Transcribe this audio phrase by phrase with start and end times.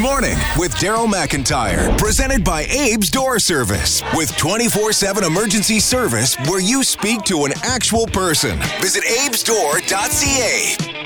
[0.00, 6.60] Morning with Daryl McIntyre, presented by Abe's Door Service, with 24 7 emergency service where
[6.60, 8.58] you speak to an actual person.
[8.80, 11.05] Visit abesdoor.ca.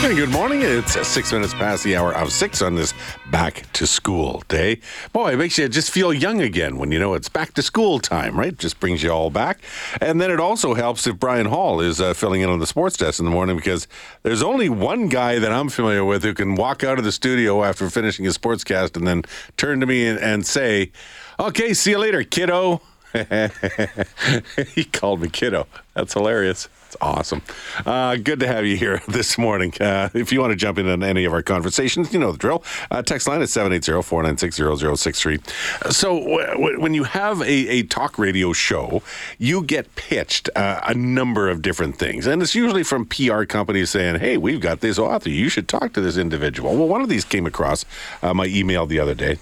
[0.00, 0.62] Good morning.
[0.62, 2.94] It's six minutes past the hour of six on this
[3.30, 4.80] back to school day.
[5.12, 7.98] Boy, it makes you just feel young again when you know it's back to school
[8.00, 8.56] time, right?
[8.56, 9.60] Just brings you all back.
[10.00, 12.96] And then it also helps if Brian Hall is uh, filling in on the sports
[12.96, 13.86] desk in the morning because
[14.22, 17.62] there's only one guy that I'm familiar with who can walk out of the studio
[17.62, 19.22] after finishing his sportscast and then
[19.58, 20.92] turn to me and, and say,
[21.38, 22.80] Okay, see you later, kiddo.
[24.74, 25.66] he called me kiddo.
[25.94, 26.68] That's hilarious.
[26.90, 27.40] It's awesome.
[27.86, 29.72] Uh, good to have you here this morning.
[29.80, 32.38] Uh, if you want to jump in on any of our conversations, you know the
[32.38, 32.64] drill.
[32.90, 35.92] Uh, text line is 780-496-0063.
[35.92, 39.04] So w- w- when you have a, a, talk radio show,
[39.38, 42.26] you get pitched uh, a number of different things.
[42.26, 45.30] And it's usually from PR companies saying, hey, we've got this author.
[45.30, 46.74] You should talk to this individual.
[46.74, 47.84] Well, one of these came across
[48.20, 49.38] uh, my email the other day.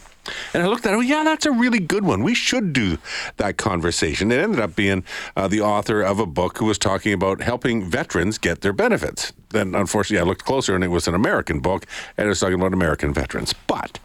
[0.54, 2.22] And I looked at it, oh, yeah, that's a really good one.
[2.22, 2.98] We should do
[3.36, 4.30] that conversation.
[4.32, 5.04] It ended up being
[5.36, 9.32] uh, the author of a book who was talking about helping veterans get their benefits.
[9.50, 12.54] Then, unfortunately, I looked closer and it was an American book and it was talking
[12.54, 13.52] about American veterans.
[13.66, 13.98] But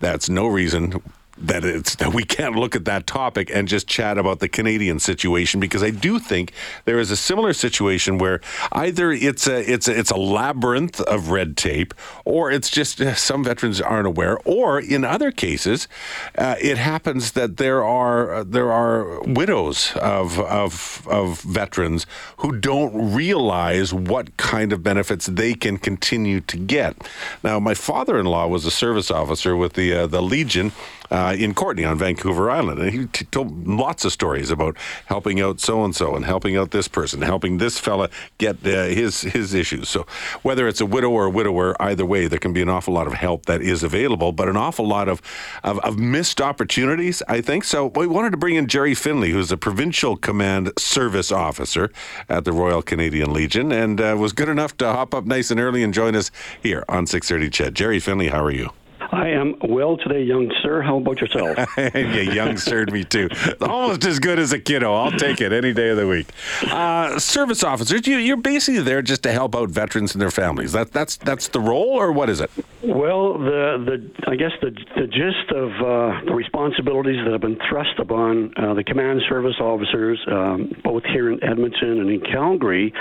[0.00, 1.02] that's no reason
[1.40, 4.98] that it's that we can't look at that topic and just chat about the Canadian
[4.98, 6.52] situation because I do think
[6.84, 8.40] there is a similar situation where
[8.72, 11.94] either it's a it's a, it's a labyrinth of red tape
[12.24, 15.88] or it's just uh, some veterans aren't aware or in other cases
[16.36, 22.06] uh, it happens that there are uh, there are widows of of of veterans
[22.38, 26.96] who don't realize what kind of benefits they can continue to get.
[27.44, 30.72] Now my father-in-law was a service officer with the uh, the Legion
[31.10, 32.80] uh, in Courtenay on Vancouver Island.
[32.80, 36.56] And he t- told lots of stories about helping out so and so and helping
[36.56, 39.88] out this person, helping this fella get uh, his his issues.
[39.88, 40.06] So
[40.42, 43.06] whether it's a widow or a widower, either way, there can be an awful lot
[43.06, 45.22] of help that is available, but an awful lot of
[45.64, 47.64] of, of missed opportunities, I think.
[47.64, 51.90] So we wanted to bring in Gerry Finlay, who's a provincial command service officer
[52.28, 55.60] at the Royal Canadian Legion, and uh, was good enough to hop up nice and
[55.60, 56.30] early and join us
[56.62, 57.74] here on 6:30 CHED.
[57.74, 58.70] Gerry Finlay, how are you?
[59.10, 60.82] I am well today, young sir.
[60.82, 61.56] How about yourself?
[61.78, 63.28] yeah, young sir, me too.
[63.60, 64.92] Almost as good as a kiddo.
[64.92, 66.26] I'll take it any day of the week.
[66.62, 70.72] Uh, service officers, you, are basically there just to help out veterans and their families.
[70.72, 72.50] That, that's that's the role, or what is it?
[72.82, 77.58] Well, the the I guess the the gist of uh, the responsibilities that have been
[77.68, 82.92] thrust upon uh, the command service officers, um, both here in Edmonton and in Calgary,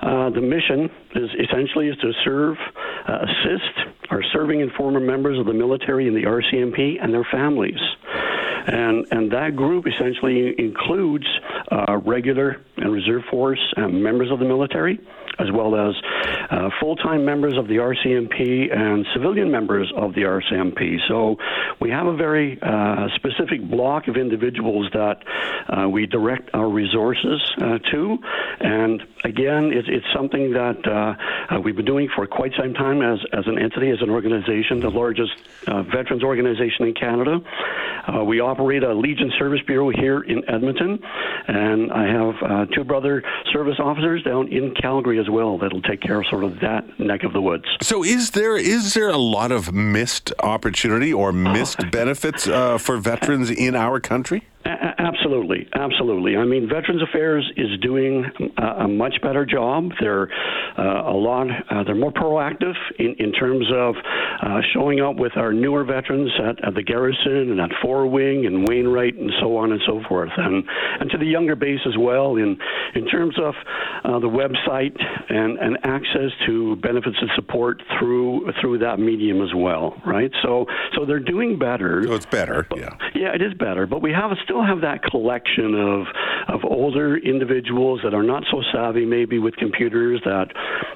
[0.00, 2.56] uh, the mission is essentially is to serve,
[3.08, 7.26] uh, assist our serving and former members of the military and the RCMP and their
[7.30, 7.80] families.
[8.66, 11.26] And, and that group essentially includes
[11.70, 15.00] uh, regular and reserve force and members of the military,
[15.38, 15.94] as well as
[16.50, 20.98] uh, full time members of the RCMP and civilian members of the RCMP.
[21.08, 21.36] So
[21.80, 25.22] we have a very uh, specific block of individuals that
[25.68, 28.18] uh, we direct our resources uh, to.
[28.60, 33.02] And again, it's, it's something that uh, uh, we've been doing for quite some time
[33.02, 35.32] as, as an entity, as an organization, the largest
[35.66, 37.40] veterans organization in Canada.
[38.26, 40.98] we operate a Legion Service Bureau here in Edmonton,
[41.48, 43.22] and I have two brother
[43.52, 47.22] service officers down in Calgary as well that'll take care of sort of that neck
[47.22, 47.64] of the woods.
[47.80, 52.98] So, is there is there a lot of missed opportunity or missed benefits uh, for
[52.98, 54.46] veterans in our country?
[54.64, 56.36] A- absolutely, absolutely.
[56.36, 58.24] I mean, Veterans Affairs is doing
[58.58, 59.90] a, a much better job.
[60.00, 60.28] They're
[60.78, 61.48] uh, a lot.
[61.70, 63.94] Uh, they're more proactive in, in terms of
[64.42, 68.46] uh, showing up with our newer veterans at, at the Garrison and at Four Wing
[68.46, 70.64] and Wainwright and so on and so forth, and
[71.00, 72.36] and to the younger base as well.
[72.36, 72.58] In
[72.94, 73.54] in terms of
[74.04, 74.96] uh, the website
[75.28, 80.30] and, and access to benefits and support through through that medium as well, right?
[80.42, 82.04] So so they're doing better.
[82.06, 82.96] So it's better, but, yeah.
[83.14, 86.06] Yeah, it is better, but we have a still have that collection of
[86.48, 90.48] of older individuals that are not so savvy, maybe with computers, that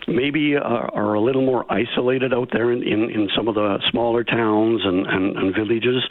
[0.08, 3.78] maybe are, are a little more isolated out there in, in, in some of the
[3.90, 6.02] smaller towns and, and, and villages,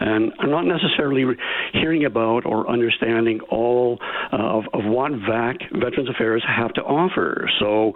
[0.00, 1.24] and are not necessarily
[1.72, 3.98] hearing about or understanding all
[4.32, 7.48] uh, of, of what VAC Veterans Affairs have to offer.
[7.60, 7.92] So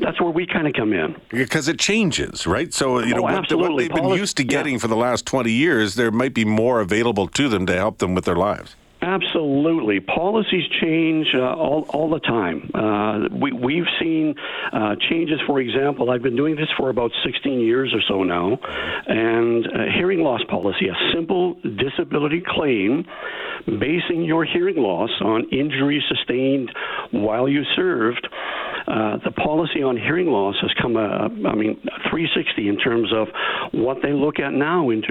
[0.00, 2.72] that's where we kind of come in because it changes, right?
[2.72, 4.80] So you know oh, what, what, they've been used to getting yeah.
[4.80, 8.14] for the last twenty years, there might be more available to them to help them
[8.14, 8.76] with their lives lives.
[9.00, 10.00] Absolutely.
[10.00, 12.68] Policies change uh, all, all the time.
[12.74, 14.34] Uh, we, we've seen
[14.72, 18.58] uh, changes, for example, I've been doing this for about 16 years or so now,
[19.06, 19.64] and
[19.94, 23.06] hearing loss policy, a simple disability claim
[23.66, 26.70] basing your hearing loss on injuries sustained
[27.10, 28.26] while you served.
[28.88, 31.76] Uh, the policy on hearing loss has come, uh, I mean,
[32.08, 33.28] 360 in terms of
[33.72, 35.02] what they look at now in,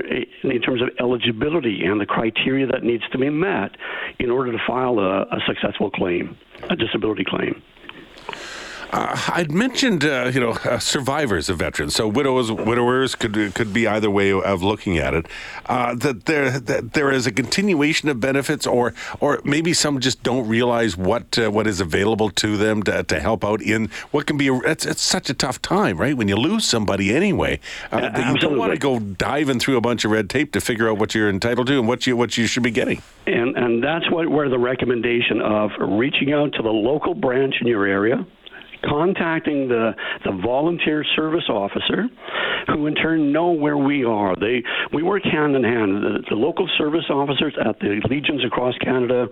[0.44, 3.78] in terms of eligibility and the criteria that needs to be met
[4.18, 6.36] in order to file a, a successful claim,
[6.72, 7.62] a disability claim.
[8.92, 11.96] Uh, I'd mentioned, uh, you know, uh, survivors of veterans.
[11.96, 15.26] So widows, widowers could could be either way of looking at it.
[15.66, 20.24] Uh, that there that there is a continuation of benefits, or or maybe some just
[20.24, 24.26] don't realize what uh, what is available to them to, to help out in what
[24.26, 24.48] can be.
[24.48, 26.16] A, it's, it's such a tough time, right?
[26.16, 27.60] When you lose somebody anyway,
[27.92, 30.90] uh, you don't want to go diving through a bunch of red tape to figure
[30.90, 33.02] out what you're entitled to and what you what you should be getting.
[33.26, 37.68] And and that's what where the recommendation of reaching out to the local branch in
[37.68, 38.26] your area
[38.86, 39.92] contacting the,
[40.26, 42.06] the volunteer service officer,
[42.68, 44.36] who in turn know where we are.
[44.36, 44.64] They
[44.94, 46.04] we work hand in hand.
[46.04, 49.28] The, the local service officers at the legions across Canada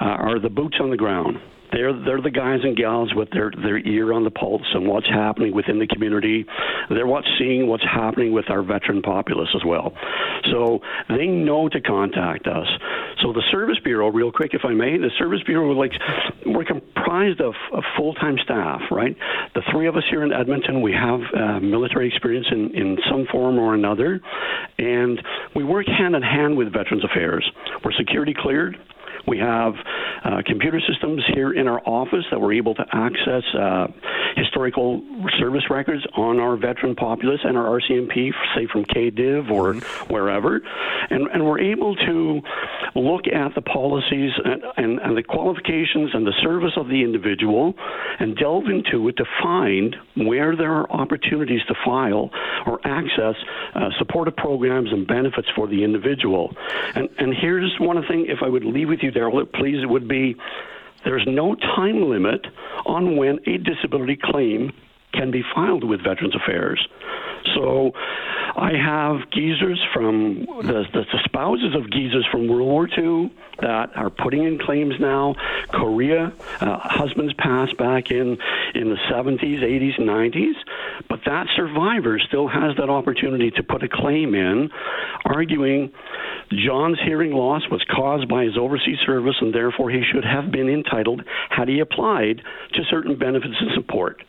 [0.00, 1.38] uh, are the boots on the ground.
[1.72, 5.08] They're they're the guys and gals with their their ear on the pulse and what's
[5.08, 6.44] happening within the community.
[6.88, 9.92] They're what's seeing what's happening with our veteran populace as well.
[10.50, 12.66] So they know to contact us.
[13.22, 15.92] So the service bureau, real quick, if I may, the service bureau like
[16.46, 19.16] we're comprised of, of full-time staff, right?
[19.54, 23.26] The three of us here in Edmonton, we have uh, military experience in in some
[23.30, 24.20] form or another,
[24.78, 25.20] and
[25.54, 27.48] we work hand in hand with Veterans Affairs.
[27.84, 28.78] We're security cleared.
[29.30, 29.74] We have
[30.24, 33.86] uh, computer systems here in our office that we're able to access uh,
[34.34, 35.02] historical
[35.38, 40.12] service records on our veteran populace and our RCMP, say from KDIV or mm-hmm.
[40.12, 40.60] wherever,
[41.10, 42.40] and, and we're able to
[42.96, 47.74] look at the policies and, and, and the qualifications and the service of the individual
[48.18, 52.30] and delve into it to find where there are opportunities to file
[52.66, 53.36] or access
[53.76, 56.52] uh, supportive programs and benefits for the individual.
[56.96, 60.08] And, and here's one thing, if I would leave with you, Daryl, please, it would
[60.08, 60.36] be
[61.04, 62.46] there's no time limit
[62.86, 64.72] on when a disability claim
[65.12, 66.86] can be filed with Veterans Affairs.
[67.54, 67.92] So
[68.56, 74.10] I have geezers from the, the, spouses of geezers from World War II that are
[74.10, 75.34] putting in claims now.
[75.72, 78.38] Korea, uh, husbands passed back in,
[78.74, 80.54] in the 70s, 80s, 90s,
[81.08, 84.70] but that survivor still has that opportunity to put a claim in,
[85.24, 85.92] arguing
[86.50, 90.68] John's hearing loss was caused by his overseas service and therefore he should have been
[90.68, 92.42] entitled had he applied
[92.72, 94.22] to certain benefits and support.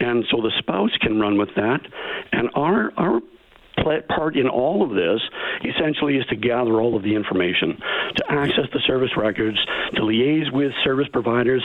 [0.00, 1.80] And so the spouse can run with that.
[2.32, 3.20] And our, our
[4.08, 5.20] part in all of this
[5.64, 7.76] essentially is to gather all of the information,
[8.16, 9.58] to access the service records,
[9.94, 11.64] to liaise with service providers,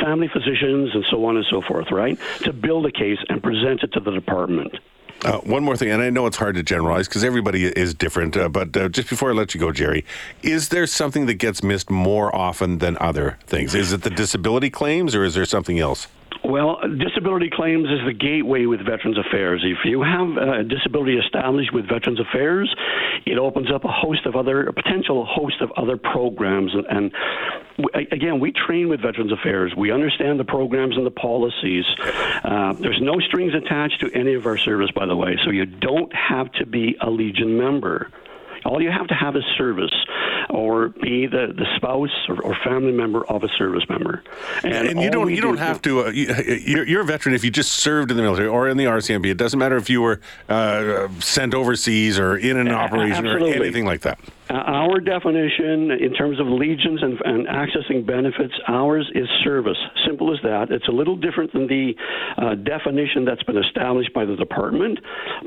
[0.00, 2.18] family physicians, and so on and so forth, right?
[2.42, 4.76] To build a case and present it to the department.
[5.24, 8.36] Uh, one more thing, and I know it's hard to generalize because everybody is different,
[8.36, 10.04] uh, but uh, just before I let you go, Gerry,
[10.42, 13.72] is there something that gets missed more often than other things?
[13.72, 16.08] Is it the disability claims or is there something else?
[16.44, 19.62] Well, disability claims is the gateway with Veterans Affairs.
[19.64, 22.74] If you have a disability established with Veterans Affairs,
[23.24, 26.72] it opens up a host of other, a potential host of other programs.
[26.90, 27.12] And,
[28.10, 29.72] again, we train with Veterans Affairs.
[29.76, 31.84] We understand the programs and the policies.
[32.42, 35.66] Uh, there's no strings attached to any of our service, by the way, so you
[35.66, 38.10] don't have to be a Legion member.
[38.64, 39.94] All you have to have is service
[40.50, 44.22] or be the, the spouse or, or family member of a service member.
[44.62, 46.06] And, and you don't you don't have to.
[46.06, 48.84] Uh, you, you're a veteran if you just served in the military or in the
[48.84, 49.26] RCMP.
[49.26, 53.58] It doesn't matter if you were uh, sent overseas or in an operation Absolutely.
[53.58, 54.18] or anything like that.
[54.52, 59.78] Uh, our definition in terms of legions and, and, accessing benefits, ours is service.
[60.06, 60.70] Simple as that.
[60.70, 61.94] It's a little different than the
[62.36, 64.98] uh, definition that's been established by the department,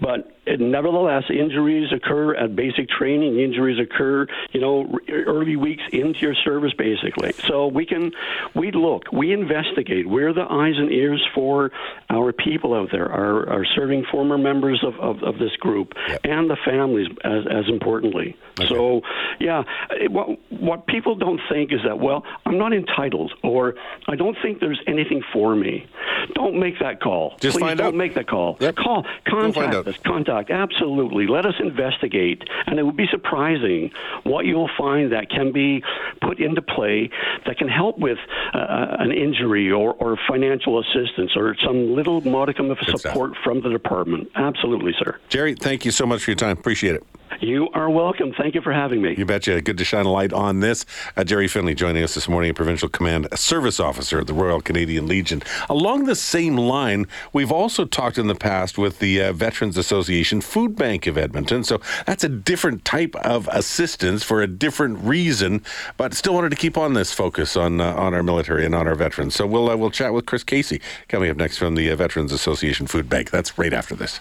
[0.02, 3.40] but it, nevertheless, injuries occur at basic training.
[3.40, 7.34] Injuries occur, you know, early weeks into your service, basically.
[7.34, 8.12] So we can,
[8.56, 10.08] we look, we investigate.
[10.08, 11.72] We're the eyes and ears for
[12.10, 16.22] our people out there, our, our serving former members of, of, of this group, yep.
[16.24, 18.36] and the families, as, as importantly.
[18.60, 18.74] Okay.
[18.74, 18.95] So,
[19.40, 19.64] yeah,
[20.10, 23.76] what, what people don't think is that, well, I'm not entitled, or
[24.08, 25.88] I don't think there's anything for me.
[26.34, 27.38] Don't make that call.
[27.40, 27.96] Just Please find don't out.
[27.96, 28.58] make that call.
[28.60, 28.76] Yep.
[28.76, 30.50] Call, contact us, contact.
[30.50, 33.92] Absolutely, let us investigate, and it would be surprising
[34.24, 35.84] what you'll find that can be
[36.22, 37.10] put into play
[37.46, 38.18] that can help with
[38.54, 43.62] uh, uh an injury or, or financial assistance or some little modicum of support from
[43.62, 44.30] the department.
[44.36, 45.20] Absolutely, sir.
[45.30, 46.58] Gerry, thank you so much for your time.
[46.58, 47.04] Appreciate it.
[47.42, 48.34] You are welcome.
[48.34, 49.16] Thank you for having me.
[49.18, 49.62] You betcha.
[49.62, 50.86] Good to shine a light on this.
[51.18, 54.62] Uh, Gerry Finlay joining us this morning, a Provincial Command Service Officer at the Royal
[54.62, 55.44] Canadian Legion.
[55.70, 60.40] Along the same line, we've also talked in the past with the uh, Veterans Association
[60.40, 61.64] Food Bank of Edmonton.
[61.64, 65.62] So that's a different type of assistance for a different reason,
[65.98, 68.88] but still wanted to keep on this focus on uh, on our military and on
[68.88, 69.36] our veterans.
[69.36, 72.32] So we'll uh, we'll chat with Chris Casey coming up next from the uh, Veterans
[72.32, 73.30] Association Food Bank.
[73.30, 74.20] That's right after this.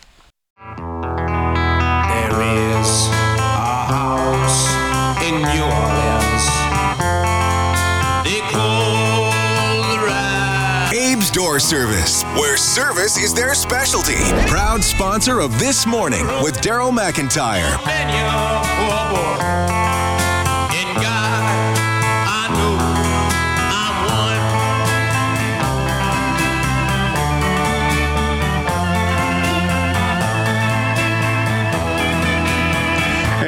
[5.55, 6.47] New Orleans.
[8.25, 9.31] They call
[9.89, 10.91] the right.
[10.93, 14.19] Abe's Door Service, where service is their specialty.
[14.49, 17.79] Proud sponsor of This Morning with Daryl McIntyre.
[17.87, 19.84] And you're oh, boy.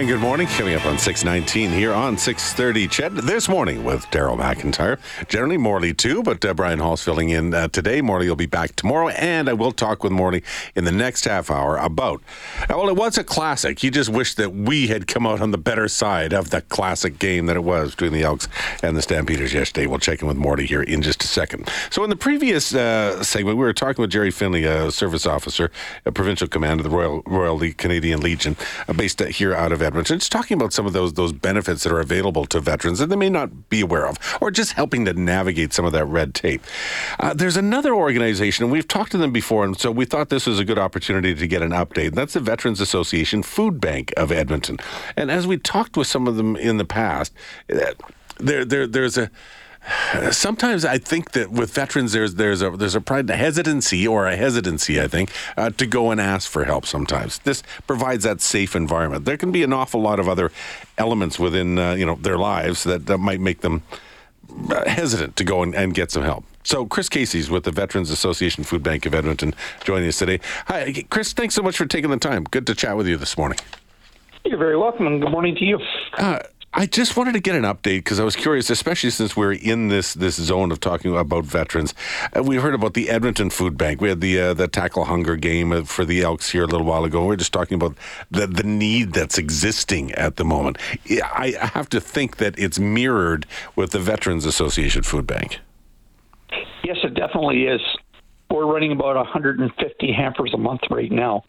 [0.07, 0.47] And good morning.
[0.47, 5.01] Coming up on 619 here on 630 CHED this morning with Daryl McIntyre.
[5.27, 8.01] Generally Morley too, but uh, Brian Hall's filling in uh, today.
[8.01, 10.45] Morley will be back tomorrow, and I will talk with Morley
[10.77, 12.23] in the next half hour about,
[12.69, 13.83] well, it was a classic.
[13.83, 17.19] You just wish that we had come out on the better side of the classic
[17.19, 18.47] game that it was between the Elks
[18.85, 19.89] and the Stampeders yesterday.
[19.89, 21.69] We'll check in with Morley here in just a second.
[21.91, 25.73] So in the previous uh, segment, we were talking with Gerry Finlay, a service officer,
[26.05, 29.83] a provincial commander of the Royal Royal Canadian Legion, uh, based uh, here out of
[29.83, 29.97] Edmonton.
[30.07, 33.17] Just talking about some of those those benefits that are available to veterans that they
[33.17, 36.63] may not be aware of, or just helping to navigate some of that red tape.
[37.19, 40.47] Uh, there's another organization, and we've talked to them before, and so we thought this
[40.47, 42.15] was a good opportunity to get an update.
[42.15, 44.79] That's the Veterans Association Food Bank of Edmonton.
[45.17, 47.33] And as we talked with some of them in the past,
[47.73, 47.93] uh,
[48.39, 49.31] there there there's a
[50.31, 54.27] sometimes I think that with veterans, there's there's a there's a pride, a hesitancy or
[54.27, 56.87] a hesitancy, I think, uh, to go and ask for help.
[56.87, 59.25] Sometimes this provides that safe environment.
[59.25, 60.51] There can be an awful lot of other
[60.99, 63.83] elements within uh, you know their lives that, that might make them
[64.71, 66.45] uh, hesitant to go and, and get some help.
[66.65, 70.41] So Chris Casey's with the Veterans Association Food Bank of Edmonton joining us today.
[70.67, 71.33] Hi, Chris.
[71.33, 72.45] Thanks so much for taking the time.
[72.45, 73.59] Good to chat with you this morning.
[74.45, 75.81] You're very welcome, and good morning to you.
[76.15, 76.39] Uh,
[76.79, 79.89] I just wanted to get an update because I was curious, especially since we're in
[79.89, 81.95] this this zone of talking about veterans.
[82.37, 84.03] Uh, we heard about the Edmonton Food Bank.
[84.03, 86.87] We had the uh, the tackle hunger game uh, for the Elks here a little
[86.87, 87.25] while ago.
[87.25, 87.97] We are just talking about
[88.31, 90.77] the the need that's existing at the moment.
[91.09, 95.61] I I have to think that it's mirrored with the Veterans Association Food Bank.
[96.85, 97.81] Yes, it definitely is.
[98.51, 101.45] We're running about 150 hampers a month right now.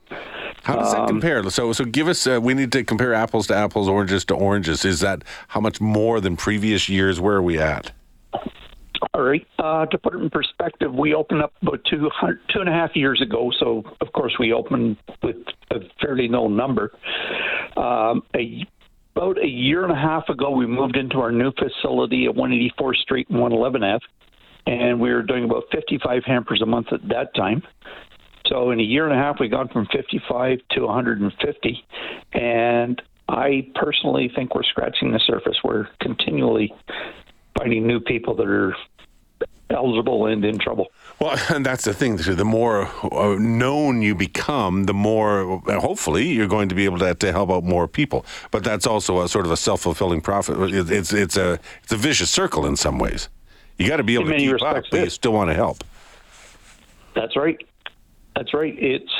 [0.67, 1.49] How does that compare?
[1.49, 2.27] So, so give us.
[2.27, 4.83] Uh, we need to compare apples to apples, oranges to oranges.
[4.83, 7.21] Is that how much more than previous years?
[7.21, 7.93] Where are we at?
[9.13, 9.47] All right.
[9.57, 12.09] Uh, to put it in perspective, we opened up about two,
[12.53, 13.49] two and a half years ago.
[13.57, 15.37] So, of course, we opened with
[15.71, 16.91] a fairly low number.
[17.77, 18.67] Um, a,
[19.15, 22.97] about a year and a half ago, we moved into our new facility at 184th
[22.97, 24.01] Street and 111F,
[24.65, 27.63] and we were doing about 55 hampers a month at that time.
[28.47, 31.85] So, in a year and a half, we've gone from 55 to 150,
[32.33, 35.57] and I personally think we're scratching the surface.
[35.63, 36.73] We're continually
[37.57, 38.75] finding new people that are
[39.69, 40.87] eligible and in trouble.
[41.19, 42.17] Well, and that's the thing.
[42.17, 42.35] too.
[42.35, 46.99] The more uh, known you become, the more uh, hopefully you're going to be able
[46.99, 48.25] to, to help out more people.
[48.51, 50.57] But that's also a sort of a self fulfilling prophet.
[50.59, 53.29] It's it's a it's a vicious circle in some ways.
[53.77, 55.83] You got to be able In to keep up, but you still want to help.
[57.13, 57.57] That's right.
[58.37, 58.75] That's right.
[58.77, 59.11] It's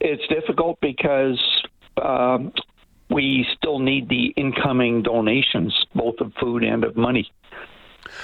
[0.00, 1.38] it's difficult because
[2.02, 2.52] um,
[3.10, 7.30] we still need the incoming donations, both of food and of money.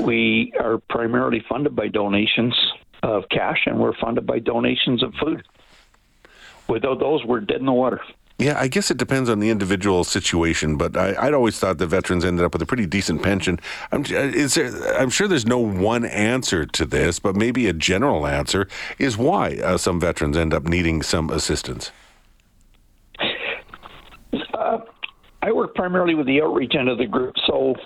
[0.01, 2.55] We are primarily funded by donations
[3.03, 5.47] of cash, and we're funded by donations of food.
[6.67, 8.01] Without those, we're dead in the water.
[8.39, 11.87] Yeah, I guess it depends on the individual situation, but I, I'd always thought that
[11.87, 13.59] veterans ended up with a pretty decent pension.
[13.93, 18.27] I'm, uh, there, I'm sure there's no one answer to this, but maybe a general
[18.27, 21.93] answer is why uh, some veterans end up needing some assistance.
[25.47, 27.77] I work primarily with the outreach end of the group, so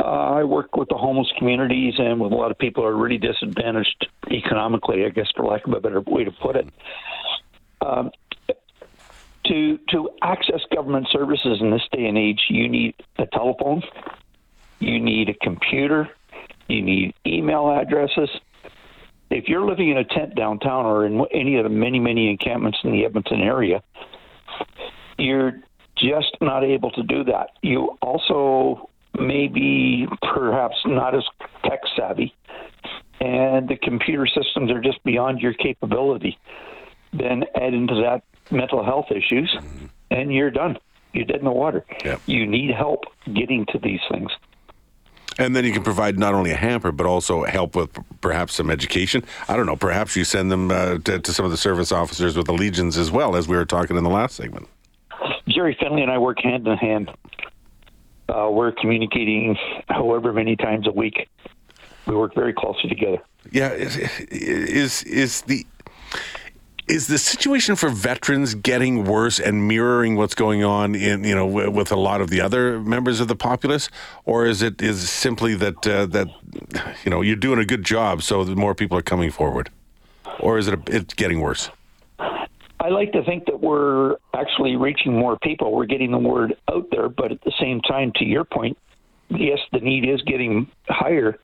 [0.00, 2.96] uh, I work with the homeless communities and with a lot of people who are
[2.96, 6.66] really disadvantaged economically, I guess, for lack of a better way to put it.
[7.82, 8.10] Um,
[9.46, 13.82] to to access government services in this day and age, you need a telephone,
[14.78, 16.08] you need a computer,
[16.68, 18.28] you need email addresses.
[19.30, 22.78] If you're living in a tent downtown or in any of the many many encampments
[22.84, 23.82] in the Edmonton area,
[25.18, 25.60] you're
[25.96, 27.50] just not able to do that.
[27.62, 31.24] You also may be perhaps not as
[31.64, 32.34] tech savvy,
[33.20, 36.38] and the computer systems are just beyond your capability.
[37.12, 39.56] Then add into that mental health issues,
[40.10, 40.78] and you're done.
[41.12, 41.84] you're dead in the water.
[42.04, 42.18] Yeah.
[42.26, 44.30] You need help getting to these things.
[45.38, 48.70] And then you can provide not only a hamper, but also help with perhaps some
[48.70, 49.24] education.
[49.48, 49.76] I don't know.
[49.76, 52.98] Perhaps you send them uh, to, to some of the service officers with the legions
[52.98, 54.68] as well, as we were talking in the last segment.
[55.48, 57.10] Gerry Finlay and I work hand in hand.
[58.28, 59.56] Uh, we're communicating
[59.88, 61.28] however many times a week.
[62.06, 63.18] We work very closely together.
[63.50, 65.66] Yeah, is is, is the
[66.90, 71.46] is the situation for veterans getting worse and mirroring what's going on in you know
[71.46, 73.88] w- with a lot of the other members of the populace,
[74.24, 76.28] or is it is simply that uh, that
[77.04, 79.70] you know you're doing a good job, so more people are coming forward,
[80.40, 81.70] or is it a, it's getting worse?
[82.18, 85.72] I like to think that we're actually reaching more people.
[85.72, 88.76] We're getting the word out there, but at the same time, to your point,
[89.28, 91.38] yes, the need is getting higher.